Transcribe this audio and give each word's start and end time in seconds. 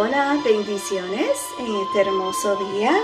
Hola, 0.00 0.38
bendiciones 0.44 1.28
en 1.58 1.74
este 1.74 2.02
hermoso 2.02 2.54
día. 2.72 2.96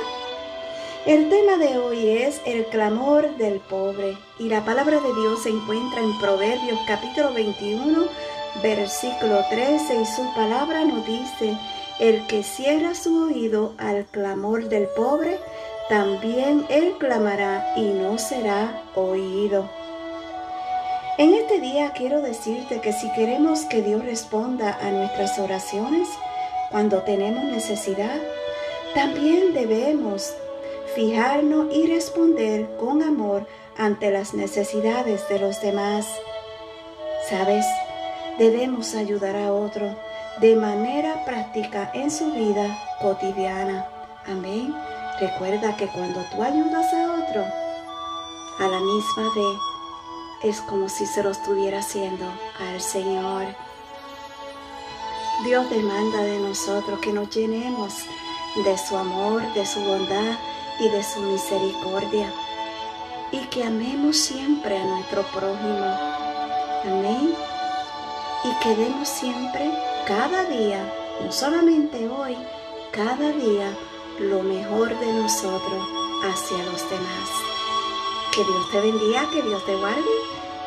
El 1.06 1.28
tema 1.28 1.56
de 1.56 1.76
hoy 1.76 2.08
es 2.08 2.40
el 2.46 2.66
clamor 2.66 3.36
del 3.36 3.58
pobre 3.58 4.16
y 4.38 4.48
la 4.48 4.64
palabra 4.64 5.00
de 5.00 5.12
Dios 5.12 5.42
se 5.42 5.48
encuentra 5.48 6.00
en 6.00 6.16
Proverbios 6.20 6.78
capítulo 6.86 7.32
21, 7.34 8.06
versículo 8.62 9.40
13 9.50 10.02
y 10.02 10.06
su 10.06 10.22
palabra 10.36 10.84
nos 10.84 11.04
dice, 11.04 11.58
el 11.98 12.24
que 12.28 12.44
cierra 12.44 12.94
su 12.94 13.24
oído 13.24 13.74
al 13.78 14.04
clamor 14.04 14.68
del 14.68 14.86
pobre, 14.96 15.40
también 15.88 16.64
él 16.68 16.94
clamará 17.00 17.74
y 17.74 17.86
no 17.86 18.18
será 18.18 18.84
oído. 18.94 19.68
En 21.18 21.34
este 21.34 21.58
día 21.58 21.90
quiero 21.90 22.22
decirte 22.22 22.80
que 22.80 22.92
si 22.92 23.10
queremos 23.14 23.64
que 23.64 23.82
Dios 23.82 24.04
responda 24.04 24.78
a 24.80 24.92
nuestras 24.92 25.40
oraciones, 25.40 26.08
cuando 26.74 27.02
tenemos 27.02 27.44
necesidad, 27.44 28.20
también 28.96 29.54
debemos 29.54 30.34
fijarnos 30.96 31.72
y 31.72 31.86
responder 31.86 32.68
con 32.80 33.00
amor 33.00 33.46
ante 33.78 34.10
las 34.10 34.34
necesidades 34.34 35.28
de 35.28 35.38
los 35.38 35.60
demás. 35.60 36.04
¿Sabes? 37.30 37.64
Debemos 38.40 38.96
ayudar 38.96 39.36
a 39.36 39.52
otro 39.52 39.94
de 40.40 40.56
manera 40.56 41.24
práctica 41.24 41.92
en 41.94 42.10
su 42.10 42.32
vida 42.32 42.76
cotidiana. 43.00 43.86
Amén. 44.26 44.74
Recuerda 45.20 45.76
que 45.76 45.86
cuando 45.86 46.24
tú 46.34 46.42
ayudas 46.42 46.92
a 46.92 47.12
otro, 47.22 47.44
a 48.58 48.66
la 48.66 48.80
misma 48.80 49.32
vez, 49.36 50.50
es 50.50 50.60
como 50.62 50.88
si 50.88 51.06
se 51.06 51.22
lo 51.22 51.30
estuviera 51.30 51.78
haciendo 51.78 52.26
al 52.58 52.80
Señor. 52.80 53.46
Dios 55.42 55.68
demanda 55.68 56.22
de 56.22 56.38
nosotros 56.38 57.00
que 57.00 57.12
nos 57.12 57.28
llenemos 57.30 57.94
de 58.64 58.78
su 58.78 58.96
amor, 58.96 59.42
de 59.54 59.66
su 59.66 59.80
bondad 59.80 60.38
y 60.78 60.88
de 60.88 61.02
su 61.02 61.20
misericordia 61.20 62.32
y 63.32 63.40
que 63.46 63.64
amemos 63.64 64.16
siempre 64.16 64.78
a 64.78 64.84
nuestro 64.84 65.22
prójimo. 65.22 65.98
Amén. 66.84 67.34
Y 68.44 68.62
que 68.62 68.76
demos 68.76 69.08
siempre, 69.08 69.72
cada 70.06 70.44
día, 70.44 70.80
no 71.20 71.32
solamente 71.32 72.08
hoy, 72.08 72.36
cada 72.92 73.32
día, 73.32 73.76
lo 74.20 74.42
mejor 74.42 74.96
de 75.00 75.12
nosotros 75.14 75.82
hacia 76.22 76.58
los 76.64 76.88
demás. 76.88 77.28
Que 78.32 78.44
Dios 78.44 78.70
te 78.70 78.80
bendiga, 78.80 79.28
que 79.32 79.42
Dios 79.42 79.64
te 79.66 79.74
guarde 79.74 80.14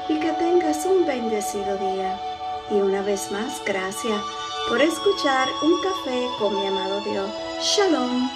y 0.09 0.19
que 0.19 0.31
tengas 0.33 0.85
un 0.85 1.05
bendecido 1.05 1.77
día. 1.77 2.36
Y 2.69 2.75
una 2.75 3.01
vez 3.01 3.31
más, 3.31 3.61
gracias 3.65 4.21
por 4.67 4.81
escuchar 4.81 5.47
un 5.61 5.81
café 5.81 6.27
con 6.37 6.53
mi 6.55 6.65
amado 6.65 6.99
Dios. 7.01 7.29
Shalom. 7.61 8.29